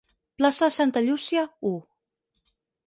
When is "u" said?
1.73-1.75